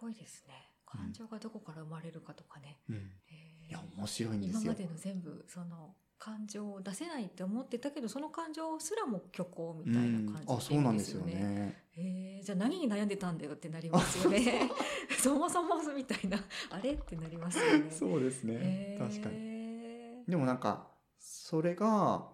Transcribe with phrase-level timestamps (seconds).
[0.00, 0.70] ごいですね。
[0.86, 2.78] 感情がどこから生まれるかとかね。
[2.88, 4.60] うん、えーいや面白いんですよ。
[4.62, 11.24] 今までの全部その感情を出せないって思ってたけどその感情すらも虚構みたいな感じうん、あそうなんですよ。
[11.24, 11.84] ね。
[11.96, 14.70] えーじゃあ何に悩んでたんだよってなりますよね。
[15.22, 16.38] そもそもみたいな。
[16.70, 16.94] あれ？
[16.94, 17.90] ってなりますよね。
[17.90, 19.08] そうですね、えー。
[19.08, 20.24] 確かに。
[20.26, 22.28] でもなんかそれが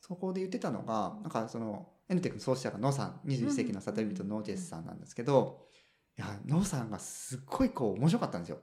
[0.00, 5.71] そこで言ってたのがなんかそのエヌテックの創始者がノーさん21世紀のサテビトノージェスさんなんですけど、い
[6.22, 8.58] やノーさんがすっごいこう面白かったんですよ。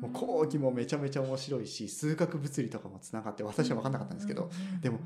[0.00, 4.98] もう講義もめちゃめちゃ面白いし数学物理とかもつながって私は分かんなかったんですけど、でも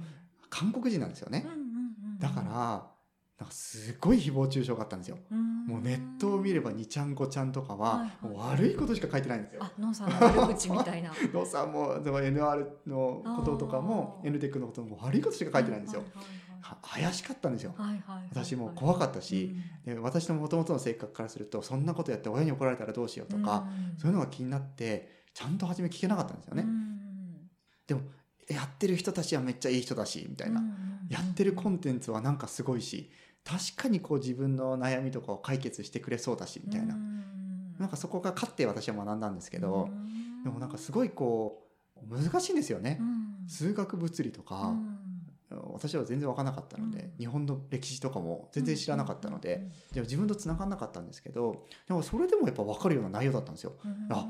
[0.48, 1.46] 韓国人なんですよね
[2.18, 2.50] だから
[3.38, 5.18] なんかすごい誹謗中傷があったんですよ。
[5.30, 9.62] うんもうネットを見れば2ちゃん5ちゃんとかは悪いことしか書いてないんですよ。
[9.62, 11.10] あ、ノンさんの悪口みたいな。
[11.32, 16.00] ノーさんもでも NR のこととかも N テックのことも悪いことしか書いてないんですよ。
[16.00, 16.24] はいは
[16.82, 17.74] 怪しかったんですよ。
[17.76, 18.28] はいはいはいはい。
[18.32, 19.54] 私も怖かったし
[19.86, 23.98] うん、で私の元々の性格からするとそんなことやって親に怒られたらどうしようとか、うん。
[23.98, 26.66] そういうのが気になってちゃんと初め聞けなかったんですよね。
[27.86, 28.02] でも
[28.48, 30.60] やってる人たちはめっちゃいい人だしみたいな、
[31.08, 33.10] やってるコンテンツはなんかすごいし
[33.44, 36.96] 確かにこう自分の悩みとかを解決してくれそうだしみたいな、
[37.78, 39.88] なんかそこが勝って私は学んだんですけど、
[40.44, 43.00] でもなんかすごいこう難しいんですよね。
[43.46, 44.74] 数学物理とか、
[45.72, 47.12] 私は全然分からなかったので、うん。
[47.18, 53.74] 日本の歴史とかも全然知らなかったので、でも自分と繋がんなかったんですけどでもそれでもやっぱ分かるような内容だったんですよ。
[54.10, 54.26] あ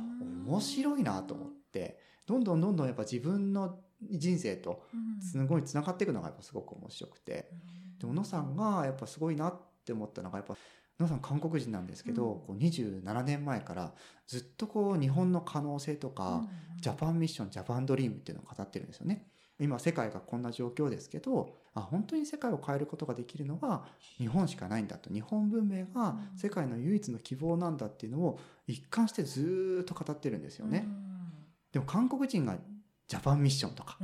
[0.47, 1.99] 面白いなと思って。
[2.27, 4.85] どんどんどんどんやっぱ自分の人生と
[5.21, 7.51] すごい繋がっていくのがやっぱすごく面白くて。
[7.99, 10.55] で小野さんがやっぱすごいなって思ったのがやっぱ
[10.99, 12.41] 小野さん韓国人なんですけど、うん。
[12.41, 13.95] こう27年前から
[14.27, 16.49] ずっとこう日本の可能性とか、
[16.81, 19.30] ジャパンミッションジャパンドリームっていうのを語ってるんですよね。
[19.61, 23.85] 今世界がこんな状況ですけどあ本当に世界を変えることができるのは
[24.19, 25.13] 日本しかないんだと。
[25.13, 30.89] 日本文明が世界の唯一の希望なんだっていうのを一貫してずーっと語ってるんですよね。
[31.73, 32.57] でも韓国人が
[33.07, 33.99] ジャパンミッションとか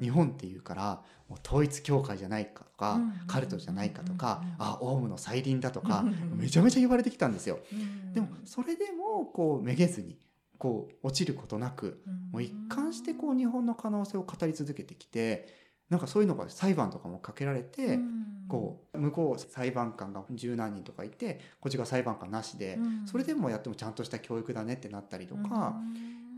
[0.00, 3.12] 日本っていうからもう統一教会じゃないかとか、うん。
[3.26, 4.64] カルトじゃないかとか、うん。
[4.64, 6.38] あオウムの再臨だとか、うん。
[6.38, 7.58] めちゃめちゃ言われてきたんですよ。
[7.72, 8.12] うん。
[8.12, 10.16] でもそれでもこうめげずに
[10.58, 12.02] こう落ちることなく
[12.32, 15.46] もう一貫してこう日本の可能性を語り続けてきて
[15.90, 18.24] なんかそういうのが裁判とかもかけられて、うん。
[18.48, 23.06] こう向こう裁判官が十何人とかいてこっちが裁判官なしで、うん。
[23.06, 25.76] それでもやってもちゃんとした教育だねってなったりとか、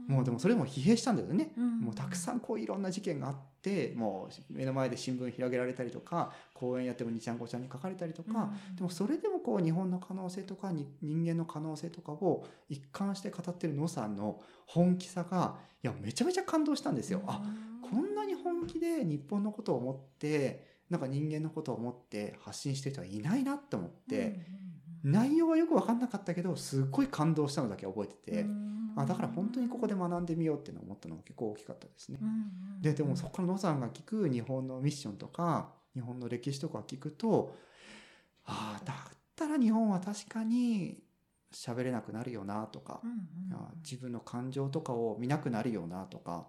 [0.08, 0.14] うん。
[0.14, 1.52] もうでもそれでも疲弊したんだよね。
[1.56, 1.80] うん。
[1.80, 8.76] もうたくさんこういろんな事件があってもう目の前で新聞広げられたりとか講演やっても2ちゃん5ちゃんに書かれたりとか、うん。
[8.76, 17.22] でもそれでもこう日本の可能性とかに人間の可能性とかを一貫して語ってる野さんの本気さがいやめちゃめちゃ感動したんですよ。
[17.26, 17.42] あ
[17.82, 24.40] こんなに本気で日本のことを思ってなんか人間のことを思って発信してる人はいないなって思って、
[25.02, 28.46] 内容はよく分かんなかったけどすっごい感動したのだけ覚えてて、
[28.94, 32.20] あだから本当にここで学んでみようっていうのを思ったのが結構大きかったですね。
[32.80, 37.56] ででもそこから野さんが聞く日本のミッションとか日本の歴史とか聞くと
[38.44, 38.94] ああだ
[39.44, 41.02] ったら日本は確かに
[41.52, 43.00] 喋れなくなるよなとか、
[43.52, 46.48] あ自分の感情とかを見なくなるよなとか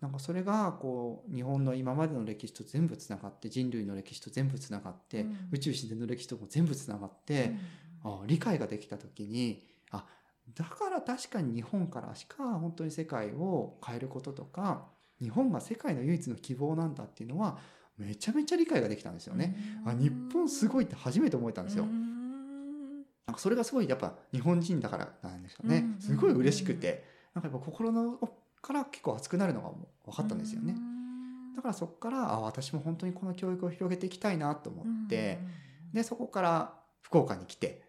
[0.00, 5.48] なんかそれがこう日本の今までの歴史と全部つながって人類の歴史と全部つながって、うん。
[5.52, 7.54] 宇宙自然の歴史とも全部つながって、
[8.02, 10.06] あ理解ができた時にあ
[10.54, 14.86] だから確かに日本からしか本当に世界を変えることとか
[15.20, 17.58] 日本が世界の唯一の希望なんだっていうのは
[17.98, 19.82] めちゃめちゃ理解ができたんですよね。
[19.84, 21.84] あ日本すごいって初めて思えたんですよ。
[23.30, 25.84] なんかそれがすごいやっぱ日本人だからなんでしょうね。
[25.96, 26.00] うん。
[26.00, 27.04] すごい嬉しくて。
[27.34, 30.74] なんかやっぱ心の奥から結構熱くなるのがもう分かったんですよね。
[31.54, 35.38] だからそこからあ私も本当にこの教育を広げていきたいなと思って、
[35.92, 37.82] でそこから福岡に来て、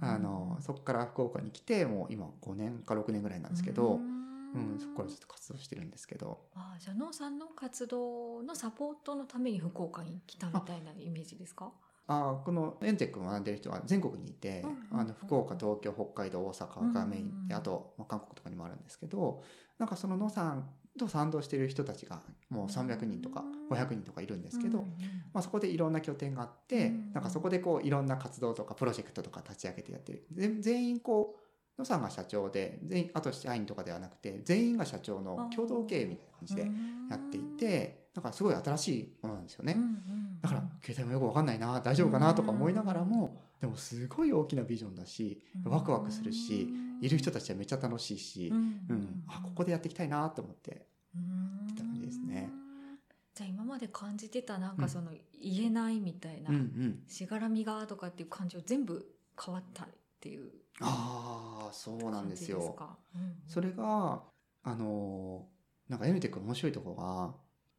[0.00, 4.78] あのそこから福岡に来てもう今5年か6年ぐらいなんですけど、うん。
[4.80, 6.38] そこからずっと活動してるんですけど。
[6.54, 11.70] あじゃあノーさんの活動のサポートのために福岡に来たみたいなイメージですか？
[12.06, 19.42] あこのエンテックを学んでる人は全国にいて、うんあの福岡東京北海道大阪がメインで、うんあと、まあ、韓国とかにもあるんですけど
[19.78, 20.68] なんかその野さん
[20.98, 22.20] と賛同してる人たちが
[22.50, 23.76] もう300人とかうん。
[23.76, 24.90] 500人とかいるんですけど、うんうん
[25.32, 30.26] まあ、そこでいろんな拠点があって、うんなんかそこでこういろんな活動とかプロジェクトとか立ち上げてやってる。
[30.32, 31.44] 全全員こう
[31.78, 36.62] 野さんが社長で全員あと社員とかではなくて全員が社長の共同経営みたいな感じで
[37.10, 39.74] やっていてだからすごい新しいものなんですよね。
[39.76, 46.68] うんうんだから携帯もよくわかんないな大丈夫かなとか思いながらもでもすごい大きなビジョンだしワクワクするし
[47.00, 48.58] いる人たちはめっちゃ楽しいしう、ん
[48.90, 51.66] うん、あここでやっていきたいなと思ってうん。
[51.72, 52.50] って感じですね。
[53.34, 54.76] じゃあ今まで感じてたなんうん。
[54.76, 55.12] かその
[55.42, 57.02] 言えないみたいな、うんうん。
[57.08, 59.02] しがらみがとかっていう感情全部
[59.42, 59.88] 変わったっ
[60.20, 60.50] ていう
[60.82, 62.58] ああそうなんですよ。
[62.58, 62.98] 感じか？
[63.14, 64.22] うんそれが
[64.62, 65.46] あの
[65.88, 67.34] なんか N テックの面白いところが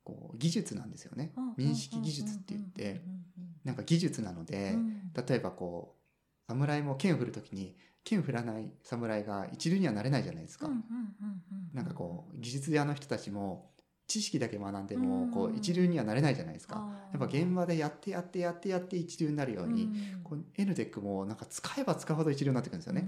[0.05, 1.33] こう技術なんですよね。
[1.35, 3.01] うん民識技術って言って
[3.65, 4.77] なんか技術なので、
[5.27, 10.69] 例えばこう侍も剣を振る時に剣振らない侍が一流にはなれないじゃないですか、
[11.73, 13.71] なんかこう技術屋の人たちも
[14.07, 23.07] 知識だけ学んでもこう一流にはなれないじゃないですか、やっぱ現場でやってやってやってやって一流になるように、うんこう N テックもなんか使えば使うほど一流になってくるんですよね、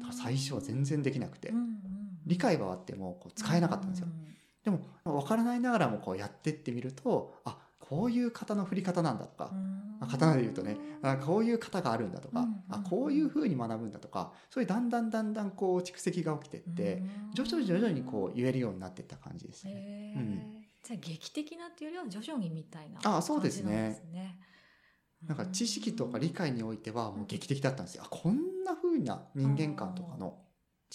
[0.00, 1.78] だから最初は全然できなくて、うんうん
[2.26, 4.06] 理解はあってもこう使えなかったんですよ、
[4.64, 9.96] でも分からないながらもこうやってってみるとあこういう型の振り方なんだとかう、ん。
[10.00, 17.02] あ刀で言うとねあこういう型があるんだとか、うんあこういうふうに学ぶんだとかそういうだんだんだんだんこう蓄積が起きてって、
[17.34, 20.14] 徐々に徐々にこう言えるようになっていった感じですね。
[20.16, 20.64] うん。
[20.82, 23.64] じゃあ劇的なっていうよりは徐々にみたいなあそうですね。
[23.64, 24.38] 感じなんですね。
[25.26, 28.04] なんか知識とか理解においてはもう劇的だったんですよ。
[28.04, 30.38] あこんな風な人間観とかの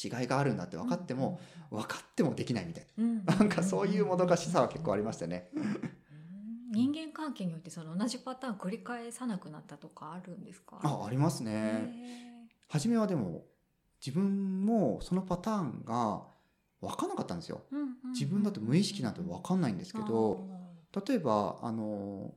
[0.02, 1.40] 違いがあるんだって分かっても、
[1.72, 3.36] 分かってもできないみたいうんな。
[3.36, 5.50] なんかそういうもどかしさは結構ありましたね。
[5.54, 5.92] うん
[6.72, 10.80] 人間関係によってその同じパターン繰り返さなくなったとかあるんですか？
[10.84, 12.48] あありますへね。
[12.68, 13.44] 初めはでも
[14.06, 16.28] 自分もそのパターンが
[16.80, 17.64] 分かんなかったんですよ。
[18.14, 20.48] 自分だと無意識なんて分かんないんですけど、
[21.08, 22.36] 例えばあの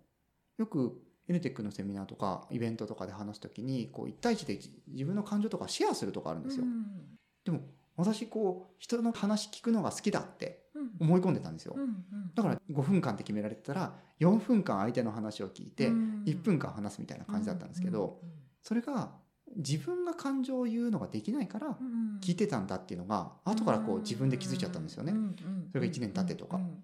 [0.57, 0.99] よく
[1.29, 4.59] NTEC のセミナーとかイベントとかで話す時にこう1対1で
[4.89, 6.65] 自分の感情とかシェアするとかあるんですよ。
[6.65, 7.12] うん
[7.45, 7.61] でも
[7.97, 10.91] 私こう人の話聞くのが好きだってうん。
[11.01, 11.75] 思い込んでたんですよ。
[11.77, 11.83] うん。
[11.83, 11.97] うん。
[12.35, 16.25] だから5分間って決められてたら4分間相手の話を聞いてうん。
[16.27, 18.21] 1分間話すみたいな感じだったんですけど
[18.63, 19.11] それが
[19.57, 21.77] 自分が感情を言うのができないから
[22.23, 25.13] 聞いてたんだっていうのが後からこう自分で気づいちゃったんですよね。
[25.13, 25.15] う。
[25.15, 25.37] ん
[25.69, 26.57] それが一年経ってとか。
[26.57, 26.83] うん。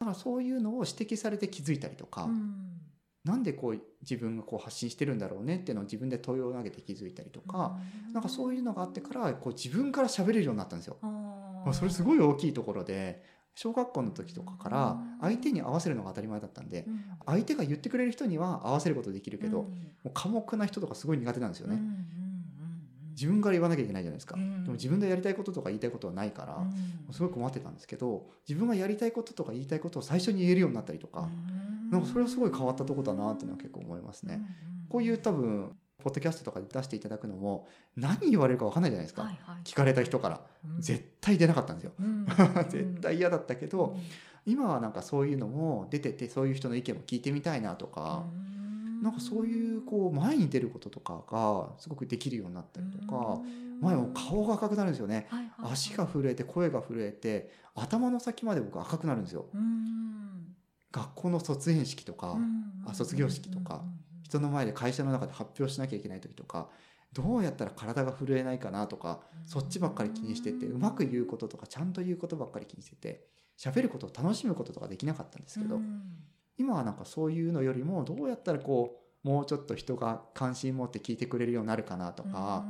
[0.00, 2.71] だからそういうのを指摘されて気づいたりとかうん
[3.24, 7.78] なんでこう自分がこう発信してるんだろうねっていうのを自分で問いを投げて気づいたりとか
[8.12, 10.96] なんかそういうのがあってからこう自分から喋れるようになったんですよ。
[11.02, 11.06] あ
[11.64, 13.22] まあ、それすごい大きいところで
[13.54, 17.04] 小学校の時とかから相手に合わせるのが当たり前だったんでうん。
[17.26, 19.66] 相手が言ってくれる人には合わせることできるけど、うん。
[19.66, 19.70] も
[20.06, 21.80] う寡黙な人とかすごい苦手なんですよね、
[23.12, 24.64] 自分から言わなきゃいけないじゃないですか、うん。
[24.64, 27.14] でも自分でやりたいこととか言いたいことはないから、うん。
[27.14, 31.28] すごい困ってたんですけど自分がやりたいこととか言いたいことを最初に言えるようになったりとか、
[31.90, 34.40] なんかそれはすごい変わったとこだなっていうのは結構思いますね、
[34.88, 35.72] こういう多分
[36.02, 39.56] ポッドキャストとかで出していただくのも何言われるか分かんないじゃないですか、はいはい。
[39.64, 40.80] 聞かれた人から、うん。
[40.80, 41.92] 絶対出なかったんですよ。
[41.98, 42.26] うん。
[42.68, 44.00] 絶対嫌だったけど、うん。
[44.44, 48.24] 今はなんかそういうのも出ててそういう人の意見も聞いてみたいなとか、
[49.02, 53.40] なんかそういうこう前に出ることとかがすごくできるようになったりとか、
[53.80, 55.72] 前も顔が赤くなるんですよね、はいはいはい。
[55.72, 59.46] 足が震えて声が震えて頭の先まで僕赤くなるんですよ。
[59.52, 60.54] うん。
[60.92, 63.84] 学校の卒園式とか、うんあ卒業式とか
[64.24, 66.68] 人の前で会社の中で発表しなきゃいけない時とか
[67.12, 73.26] どうやったら体が震えないかなとかそっちばっかり気にしててうまく言うこととかちゃんと言うことばっかり気にしてて
[73.58, 76.02] 喋ることを楽しむこととかできなかったんですけど、うん
[76.58, 82.64] 今はなんかそういうのよりもどうやったらこうもうちょっと人が関心持って聞いてくれるようになるかなとか、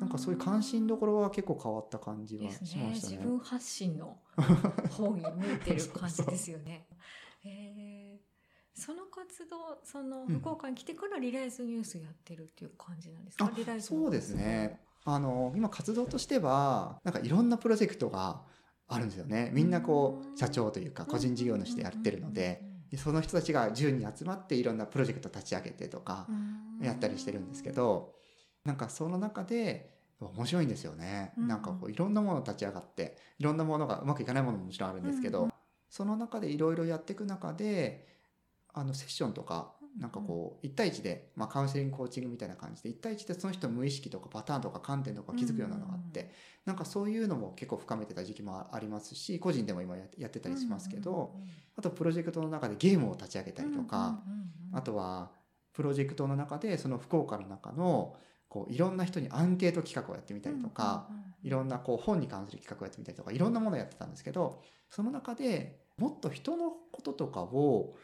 [0.00, 2.84] なんかそういう関心どころは結構変わった感じはしましたね。
[2.84, 4.16] ね自分発信の
[4.90, 6.86] 方に向いてる感じですよね。
[7.44, 8.30] えー
[8.72, 14.80] その活動そのうん福岡に来てからリライズニュースやってるっていう感じなんですか、あリライズのそうですね。
[15.04, 18.42] あの今活動としてはなんかいろんなプロジェクトが
[18.88, 19.50] あるんですよね。
[19.52, 26.60] みんなこうんう社長というか個人事業主でやってるので、でその人たちが10人集まっていろんなプロジェクト立ち上げてとかうん。
[26.84, 28.14] やったりしてるんですけど、
[28.64, 31.32] なんかその中で面白いんですよね。
[31.36, 31.48] うん。
[31.48, 35.52] なんかこういろんなもの立ち上がっていろんなものがうまくいかないものももちろんあるんですけど、うん。
[35.88, 38.06] その中でいろいろやっていく中で
[38.72, 46.30] あのセッションとかなんかこう1対1で、まあ、カウンセリングコーチングみたいな感じで1対1でその人の無意識とかパターンとか観点とか気づくようなのがあって、
[46.64, 51.34] なんかそういうのも結構深めてた時期もありますし個人でも今ややってたりしますけど、
[51.76, 54.22] あとプロジェクトの中でゲームを立ち上げたりとか、
[54.72, 55.30] あとは
[55.72, 58.16] プロジェクトの中でその福岡の中の
[58.48, 61.08] こういろんな人にアンケート企画をやってみたりとか、
[61.42, 64.10] いろんなこう本に関する企画をやってみたりとかいろんなものをやってたん。
[64.10, 67.94] ですけどその中でもっと人のこととかを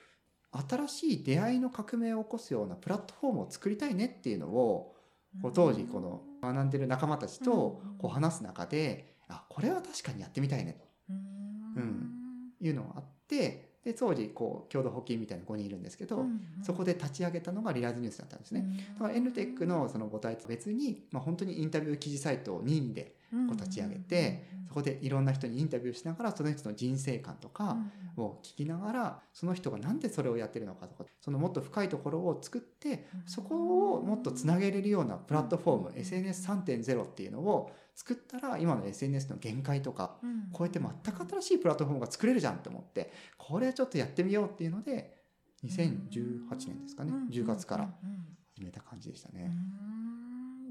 [0.53, 4.95] 新しい出会いの革命を起こすようなプラットフォームを作りたいねっていうのを
[5.43, 10.79] こう当時この学んでる仲間たちとこう話す中であこれは確かにやってみたいね。
[11.09, 12.11] うん。
[12.59, 16.27] というのがあってで当時こう共同補給みたいな5人いるんですけど、
[16.61, 18.67] そこで立ち上げたのがリライズニュースだったんですね。
[18.95, 27.77] だから NTEC のその母体と別に、まあ、本当にインタビュー記事サイトを任意でこう立ち上げて、そこでいろんな人にインタビューしながらその人の人生観とか
[28.17, 40.19] を聞きながらその人がなんでそれをやってるのかとかそのもっと深いところを作ってそこをもっとつなげれるようなプラットフォーム SNS3.0 っていうのを作ったら今の SNS の限界とか
[40.57, 45.17] 超えて全く新しいプラットフォームが作れるじゃんって思ってこれちょっとやってみようっていうので
[45.65, 47.89] 2018年ですかね10月から
[48.55, 49.51] 始めた感じでしたね。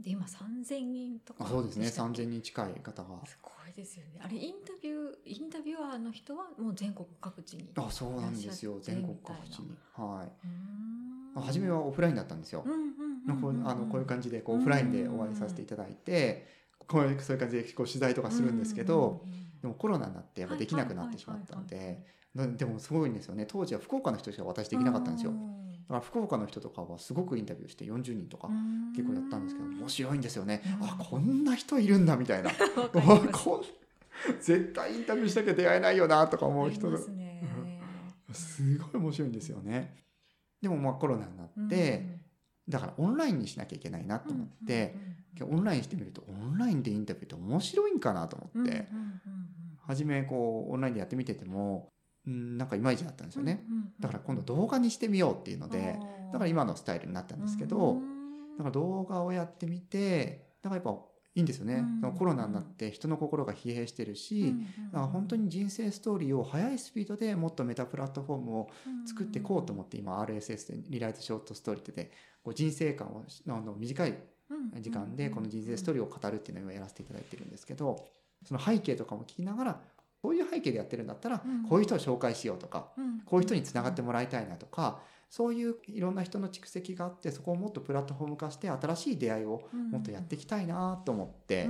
[0.03, 1.87] で今3000人とかそうですね。
[1.87, 3.25] 3000人近い方が。
[3.25, 4.21] すごいですよね。
[4.23, 8.79] あれインタビューインタビュアーの人はもう全国各地にあそうなんですよ。
[8.81, 9.75] 全国各地に。
[9.93, 11.39] はい。
[11.39, 12.63] 初めはオフラインだったんですよ。
[12.67, 16.45] あのこういう感じでこうオフラインでお会いさせていただいて
[16.87, 19.23] こういうそういう感じでこう取材とかするんですけど
[19.61, 22.03] でもコロナになってやっぱできなくなってしまったので
[22.35, 25.31] でもすごいんですよね当時は福岡の人しか私できなかったんですよ。
[25.31, 28.49] だから福岡の人とかはすごくインタビューして40人とか
[28.95, 32.49] 結構やったんですけど面白いんですよね、あこんな人いるんだみたいな。
[34.41, 36.89] 絶対インタビューしなきゃ出会えないよなとか思う人。
[36.89, 37.05] がす,、
[38.33, 39.95] すごい面白いんですよね。
[40.61, 42.19] でもまあコロナになって、
[42.67, 44.95] だからオンラインにしなきゃいけないなと思って、
[45.41, 48.87] オンラインしてみるとオンラインでインタビューって面白いんかなと思って、
[49.85, 51.89] 初めこうオンラインでやってみてても
[52.29, 53.63] んなんかいまいちだったんですよね、
[53.99, 55.99] だから今度動画にしてみようっていうので
[56.31, 57.97] だから今のスタイルになったんですけど、
[58.57, 60.99] だから動画をやってみてだからやっぱ
[61.35, 64.55] いいんですよね、そのコロナになって人の心が疲弊してるし、
[64.91, 68.69] だから本当に人生ストーリーを速いスピードでもっとメタプラットフォームを
[69.05, 72.11] 作っていこうと思って今 RSS でリライトショートストーリーで
[72.41, 74.17] こう人生観をあの短い
[74.79, 78.07] 時間でこの人生ストーリーを語るっていうのをやらせていただいてるんですけど
[78.45, 79.81] その背景とかも聞きながら
[80.21, 82.87] こういう背景でやってるんだったら、こういう人を紹介しようとか、
[83.25, 91.67] こういう人につながってもらいたいなとか、そういういろんな人の蓄積があってそこをもっとプラットフォーム化して新しい出会いをもっとやっていきたいなと思って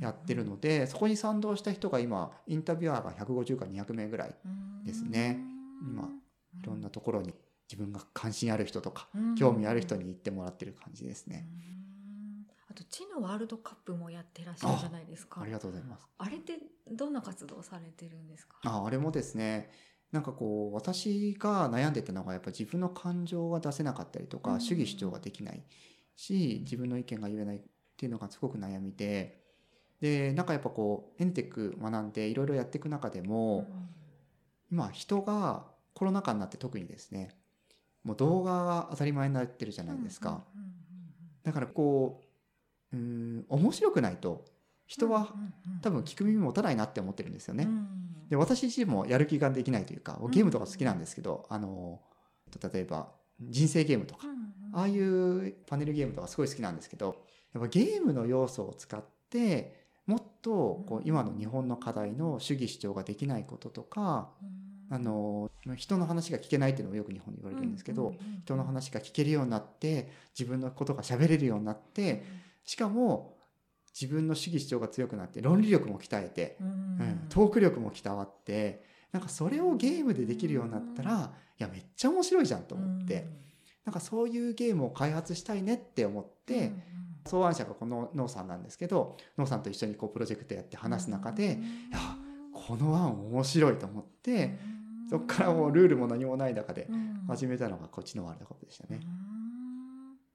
[0.00, 4.34] やってるのでそこに賛同した人が今インタビュアーが150から200名ぐらい
[4.84, 5.40] ですね
[5.82, 7.34] 今いろんなところに
[7.68, 11.46] 自分が関心ある人とか興味ある人に行ってもらってる感じですね。
[12.68, 15.40] あと地のワールドカップもやってらっしゃるじゃないですか。
[15.40, 16.06] ありがとうございます。
[16.18, 16.58] あれって
[16.90, 18.58] どんな活動されてるんですか？
[18.64, 19.70] あ、あれもですね。
[20.12, 25.62] なんかこう私が悩んでたのがやっぱ自分の感情が出せなかったりとか、うん、主義主張ができない
[26.16, 27.60] し自分の意見が言えないっ
[27.96, 29.38] ていうのがすごく悩みで。
[30.00, 33.88] でなんかやっぱこうエンテック学んでいろいろやっていく中でも、うん、
[34.72, 37.36] 今人がコロナ禍になって特にですね
[38.02, 40.42] もう動画が当たり前になってるじゃないですか。
[41.42, 42.22] だからこ
[42.92, 44.46] ううん面白くないと
[44.90, 45.32] 人は
[45.82, 47.68] 多分聞く耳持たないなって思ってるんですよね。
[48.28, 52.00] で私自身もやる気ができないというかゲームとか好きなんですけど、あの
[52.72, 53.08] 例えば
[53.40, 54.26] 人生ゲームとか、
[54.72, 57.16] ああいうパネルゲームとかすごい好きなんですけど
[57.54, 60.50] やっぱゲームの要素を使ってもっと
[60.88, 64.30] こう今の日本の課題の主義主張ができないこととか、
[64.90, 72.24] あの人の話が聞けないっていうのもよく日本に言われるんですけど、人の話が聞けるようになって自分のことが喋れるようになって、
[72.64, 73.36] しかも
[74.00, 83.26] 自分の主義主張が強くなって論理力も鍛えて、うん、トーク力も鍛わってなんかそれをゲームでできるようになったらいやめっちゃ面白いじゃんと思って、
[83.84, 86.72] なんかそういうゲームを開発したいねって思って、
[87.24, 91.48] 草案者がこのノーさんなんですけどノーさんと一緒にこうプロジェクトやって話す中で、い
[91.92, 91.98] や
[92.54, 94.58] この案面白いと思って、
[95.10, 96.88] そこからもうルールも何もない中で
[97.26, 99.00] 始めたのがこっちのワールドカップでしたね。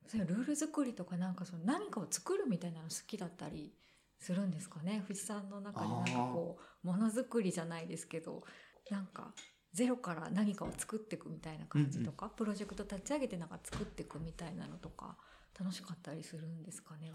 [0.07, 3.73] それルール作りとかなんかその何かを作るみたいなの好きだったり
[4.19, 5.03] するんですかね？
[5.07, 8.43] 藤さんの中でなんかこうものづくりじゃないですけど
[8.89, 9.33] なんか
[9.73, 15.17] ゼロから何かを作っていくみたいな感じとか、うんうん、プロジェクト立ち上げてなんか作っていくみたいなのとか
[15.59, 17.11] 楽しかったりするんですかね？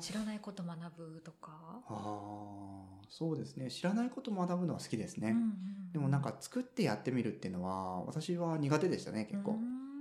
[0.00, 1.82] 知らないこと学ぶとか？
[1.88, 3.70] あそうですね。
[3.70, 9.58] 知らないこと学ぶのは好きですね、うんうんうん、でもなんか作ってやってみるっていうのは私は苦手でしたね結構。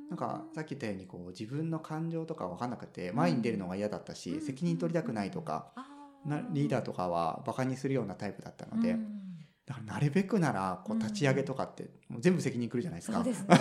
[0.10, 5.74] なんかさっき言ったようにこう自分の感情とか分かんなくて前に出るのが嫌だったし、責任取りたくないとか、
[6.26, 8.98] なリーダーとかはバカにするようなタイプだったので、
[9.66, 13.18] だからなるべくならこう立ち上げとかってもう全部責任くるじゃないですか。
[13.18, 13.58] そうですね。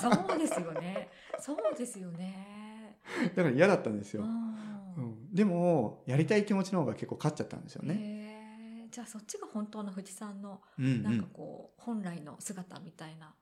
[0.00, 1.08] そうですよね。
[1.40, 2.98] そうですよね。
[3.34, 4.22] だから嫌だったんですよ。
[4.22, 8.88] うん、でもやりたい気持ちの方が結構勝っちゃったんですよね。
[8.90, 13.34] じゃあそっちが本当の富士山のなんかこう本来の姿みたいな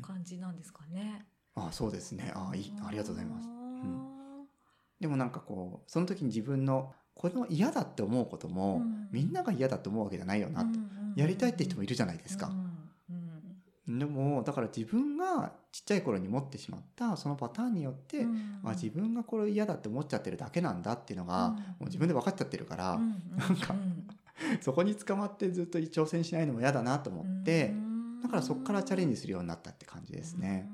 [0.00, 1.26] 感じなんですかね。
[1.54, 2.32] あそうですね。
[2.34, 4.46] あいいありがとうございます、うん、
[5.00, 10.64] でもなんかこうその時に自分のこれも嫌だって思うことも、うん、みんなが嫌だと思うわけじゃないよな。
[10.64, 10.78] と、
[11.14, 12.50] やりたいって人もいるじゃないですか、
[13.86, 23.74] でもだから自分がちっちゃい頃に持ってしまったそのパターンによって、うん、あ自分がこれ嫌だって思っちゃってるだけなんだっていうのが、もう自分で分かっちゃってるから、うん、なんか、
[24.60, 27.74] そこに捕まってずっと挑戦しないのも嫌だなと思って
[28.22, 30.70] だからそこからチャレンジするようになったって感じですね。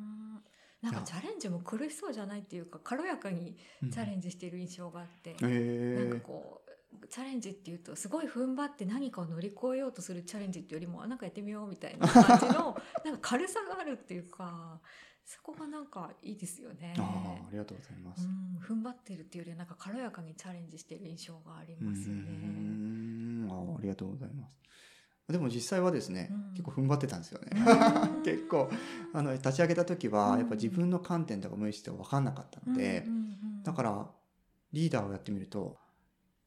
[0.82, 3.56] なんかチャレンジも苦しそうじゃないっていうか軽やかに
[3.92, 14.80] チャレンジしている印象があって、うん、えなんかこうチャレンジっていうとすごい踏ん張って何かを乗り越えようとするチャレンジっていうよりもあなんかやってみようみたいな感じの なんか軽さがあるっていうか
[15.25, 16.94] そこがなんかいいですよね。
[16.99, 18.26] ああありがとうございます。
[18.26, 22.23] うん、踏ん張ってるっていうよりはなんか軽やかにチャレンジしている印象がありますよね。
[22.23, 24.58] うんあありがとうございます。
[25.28, 26.50] でも実際はですね、うん。
[26.52, 27.50] 結構踏ん張ってたんですよね。
[27.54, 28.23] うん。
[28.25, 28.70] 結構
[29.12, 30.38] あの立ち上げた時はうん。
[30.38, 33.06] やっぱ自分の観点とか無意識とか分かんなかったので、
[33.62, 34.06] だから
[34.73, 35.76] リーダーをやってみると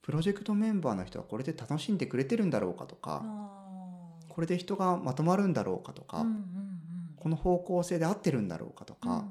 [0.01, 3.23] プロジェクトメンバーの人はこれで楽しんでくれてるんだろうかとか、
[4.29, 6.25] これで人がまとまるんだろうかとか、
[7.17, 9.25] この方向性で合ってるんだろうかとか、うんうん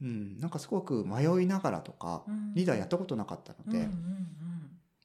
[0.00, 0.04] う
[0.36, 0.38] ん。
[0.38, 2.34] なんかすごく迷いながらとか、うん。
[2.34, 3.88] うんリーダーやったことなかったので、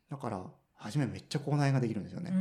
[0.10, 0.44] だから
[0.76, 2.34] 初めめっちゃ口内ができるんですよね。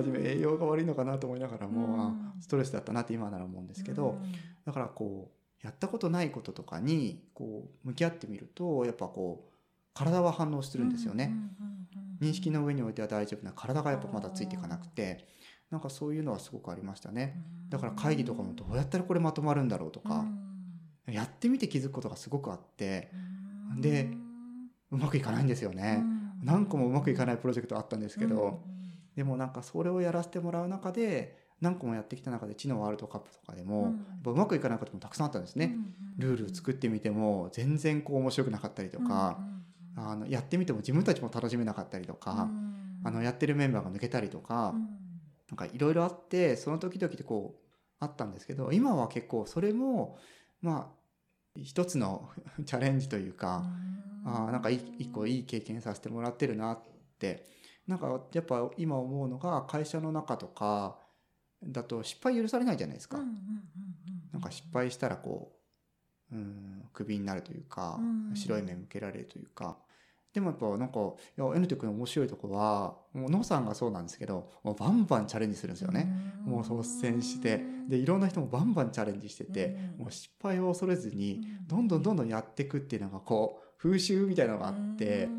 [0.00, 4.32] うん初め栄養が悪いのかなと思いながらも、うストレスだったなって今なら思うんですけど、うん。
[4.64, 9.52] だからこうやったことないこととかにこう向き合ってみるとやっぱこう
[9.94, 11.32] 体は反応するんですよね。
[11.32, 11.76] うんうんうん
[12.20, 15.28] 認識の上においては大丈夫な体がやっぱまだついていかなくて
[15.70, 17.42] なんかそういうのはすごくありましたね。
[17.68, 20.24] だから会議とかもどうやったらこれまとまるんだろうとか、
[21.06, 23.10] やってみて気づくことがすごくあって
[23.74, 23.80] うん。
[23.80, 24.08] で
[24.90, 26.02] うまくいかないんですよね。
[26.42, 28.62] 何個もうまくいかないプロジェクトあったんですけど、
[29.16, 33.94] でもなんかそれをやらせてもらう中で何個もやってきた中で知のワールドカップとかでも、
[34.24, 35.74] うまくいかないこともたくさんあったんですね。
[36.18, 39.38] ルール作ってみても全然こう面白くなかったりとか、
[39.96, 42.50] あのやってみても自分たちも楽しめなかったりとか、
[43.04, 44.74] あのやってるメンバーが抜けたりとか、
[45.48, 47.66] なんかいろいろあってその時々でこう
[48.00, 50.18] あったんですけど今は結構それも
[50.60, 50.92] ま
[51.56, 52.28] あ一つの
[52.66, 53.64] チャレンジというか、
[54.26, 56.82] あーなんかい一個いい経験させてもらってるなっ
[57.18, 57.46] て
[57.86, 60.98] なんかやっぱ今思うのが会社の中とか
[61.62, 63.18] だと失敗許されないじゃないですか。
[64.32, 65.52] なんか失敗したらこ
[66.32, 69.78] う、うん、クビになるというか、うん白い目向けられるというか。
[70.36, 76.12] でもやっぱなんか、いや、N テ君の面白いとこは、もう、ノさんがそうなんですけど、もうバンバンチャレンジするんですよね。
[76.44, 77.64] もう率先して。
[77.88, 85.30] で、いろんな人もバンバンチャレンジしてて、うんもう失敗を恐れずに、どんどんどんどんやっていくっていうのが、こう、風習みたいなのがあって、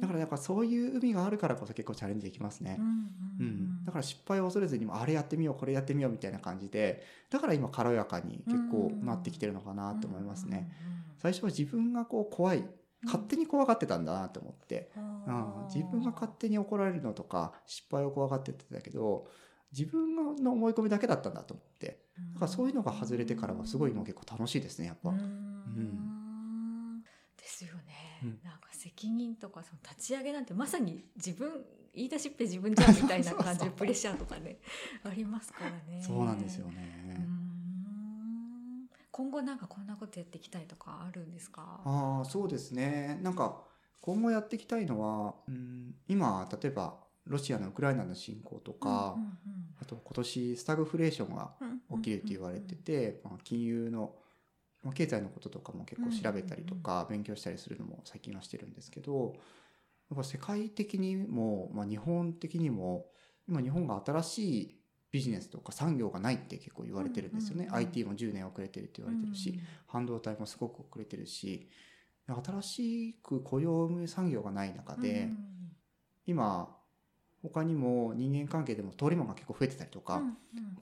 [0.00, 2.78] だからやっぱそういう海があるからこそ結構チャレンジできますね。
[2.78, 10.70] うん、だから失敗を恐れずにもあれやってみようこれやってみようみたいな感じでだから今軽やかに結構なってきてるのかなと思いますね。
[11.18, 12.64] 最初は自分がこう怖い。
[13.04, 19.28] 勝手に怖がってたんだなと思って、うん、自分が勝手に怒られるのとか失敗を怖がってたけど
[19.70, 22.08] 自分の思い込みだけだったんだと思って。
[22.34, 25.10] だからそういうのが外れてからはすごい今結構楽しいですねやっぱ。
[25.10, 27.02] ん。
[27.36, 28.38] ですよね、うん。
[28.42, 31.64] なんか責任とかその立ち上げなんてまさに自分
[31.94, 34.58] 言い出しっぺ自分じゃんみたいな感じそうそうでプレッシャーとかね
[35.04, 36.02] ありますからね。
[36.02, 37.14] そうなんですようね。
[37.24, 41.80] ん今後なんかこんなことやっていきたいとかあるんですか？
[41.84, 43.64] ああそうですねなんか
[44.00, 49.38] 今後やっていきたいのは、うん、今例えばロシアのウクライナの侵攻とか、うんうん
[49.80, 54.16] あと今年スタグフレーションがうん起きるって言われてて、まあ、金融の、
[54.82, 59.34] まあ、経済のこととかも結構調べたりとか勉強したりするのも最近はしてるんですけど
[60.10, 63.06] やっぱ世界的にも、まあ、日本的にも
[63.48, 64.78] 今日本が新しい
[65.10, 71.68] ビジネスとか産業がないって結構言われてるんですよね、うんうんうん IT も10年遅れてるって言われてるし、半導体もすごく遅れてるし
[72.26, 75.36] 新しく雇用を生む産業がない中で、うん
[76.26, 76.68] 今
[77.42, 80.34] 他にも人間関係でも通り魔が結構増えてたりとか、うんうん。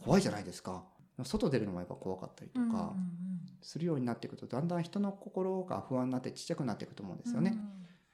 [0.03, 0.83] 怖いじゃないですか。
[1.23, 2.93] 外出るのもやっぱ怖かったりとうんか
[3.67, 7.59] するようになっていくとだんだん人の心が不安になってちっちゃくなっていくと思うんですよね、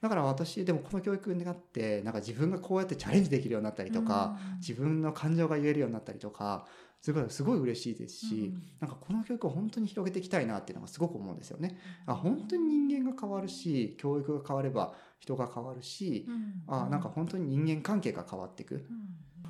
[0.00, 6.66] だから私でもこの教育になってなんか自分がこうやってチャレンジできるようになったりとか、自分の感情が言えるようになったりとか
[7.00, 11.78] すごいすごい嬉しいですし、なんかこの教育を本当に広げていきたいなっていうのがすごく思うんですよね。
[12.06, 16.26] あ本当に人間が変わるし教育が変われば人が変わるし、
[16.66, 18.86] あなんか本当に人間関係が変わっていく。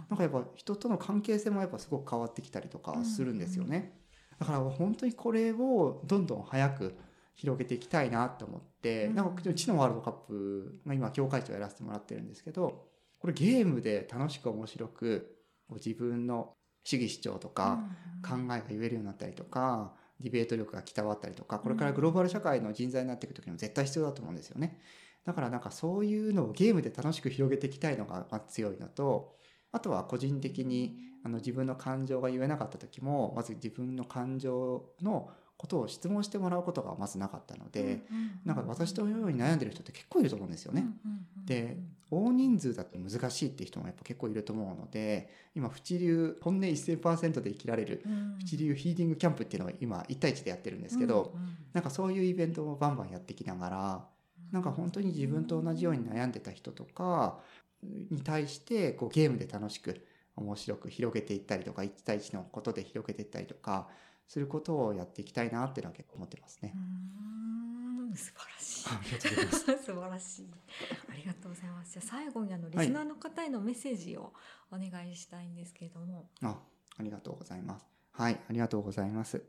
[0.08, 4.01] なんかやっぱ人との関係性もやっぱすごく変わってきたりとかするんですよね。
[4.38, 6.94] だから本当にこれをどんどん早く
[7.34, 12.86] 広げていきたいなと思って、うんなんかうちのワールドカップが今協会長やらせてもらってるんですけど
[13.20, 15.36] これゲームで楽しく面白く
[15.76, 16.52] 自分の
[16.84, 17.78] 主義主張とか
[18.22, 24.80] 考えが言えるようになったりとかディベート力が鍛わったりとかこれからグローバル社会の人材になっていく時にも絶対必要だと思うんですよね。
[25.24, 29.36] だからなんかそういうのをゲームで楽しく広げていきたいのがまあ強いのと
[29.72, 40.82] あとは個人的にあの自分の感情が言えなかった時もまず自分の感情のことを質問してもらうことがまずなかったので、うんうんうんなんか私とように悩んでる人って結構いると思うんですよね。
[40.82, 41.76] うんうんうんで
[42.10, 48.38] 大人数だと難しいって人もやっぱ結構いると思うので今「淵流本音1000%で生きられるうん。
[48.38, 54.06] 淵流ヒーリングキャンプ」っていうのを今1対1でやってるんですけど、うんうんなんかそういうイベントをバンバンやってきながら
[54.52, 57.40] なんか本当に自分と同じように悩んでた人とか
[57.82, 63.88] に対してこうゲームで楽しく面白く広げていったりとか1対1のことで広げていったりとか
[64.28, 66.74] することをやっていきたいなっていうのは結構思ってますね
[68.14, 68.88] 素晴らしい。
[68.88, 70.50] ありがとうございます 素晴らしい。
[71.08, 71.92] ありがとうございます。
[71.92, 74.34] じゃあ最後にあのリスナーの方へのメッセージを
[74.70, 76.28] お願いしたいんですけれども。
[76.42, 76.60] あ
[76.98, 77.86] ありがとうございます。
[78.12, 79.42] はい、ありがとうございます。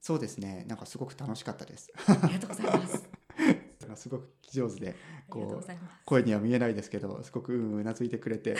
[0.00, 1.92] そうですね、なんかすごく楽しかったです。
[2.08, 3.07] ありがとうございます。
[3.88, 4.94] なんかすごく上手で、
[5.30, 5.64] ありがとう。
[6.04, 8.56] 声には見えないですけど、すごくうなずいてくれて、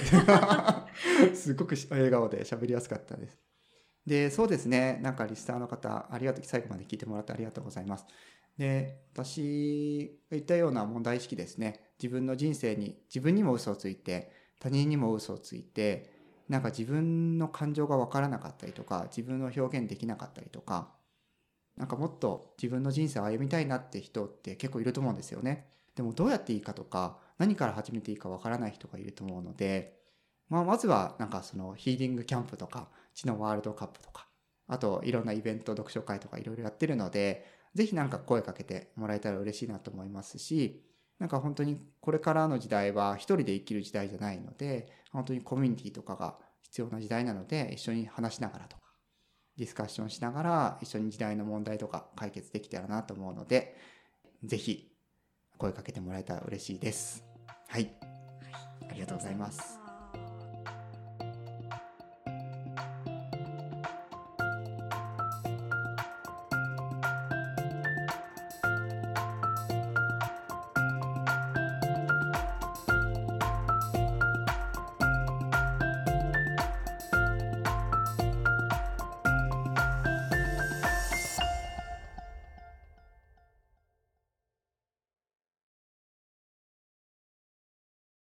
[1.34, 3.38] すごくし笑顔で喋りやすかったです。
[4.06, 8.06] で、そうですね、なんかリスナーの方、ありがとう、最後まで聞いてもらってありがとうございます。
[8.56, 16.10] で、私が言ったような問題意識ですね、自分の人生に、自分にも嘘をついて、他人にも嘘をついて、
[16.48, 20.94] なんか自分の感情がわからなかったりとか、自分を表現できなかったりとか、
[21.78, 25.68] なんかもっと自分の人生を歩みたいなって人って結構いると思うんですよね。
[25.94, 29.96] でもどうやっていいかとか、何から始めていいかわからない人がいると思うので、
[30.48, 34.26] まあまずはなんかそのヒーリングキャンプとか、知のワールドカップとか、
[34.66, 40.84] あといろんなイベント、読書会とかいろいろやってるので、ぜひなんか声かけてもらえたら嬉しいなと思いますし、
[41.20, 48.82] なんか本当にこれからの時代は一人で生きる時代じゃないので、本当にコミュニティとかが必要な時代なので、一緒に話しながらとか、
[49.58, 53.76] ディスカッションしながら一緒に時代の問題とか解決できたらなと思うので、
[54.44, 54.92] ぜひ
[55.58, 57.24] 声かけてもらえたら嬉しいです。
[57.66, 57.90] はい。
[58.88, 59.77] ありがとうございます。